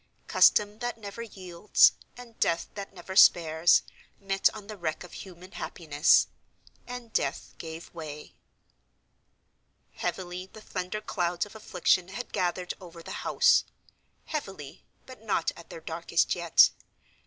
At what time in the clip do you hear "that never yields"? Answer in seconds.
0.79-1.91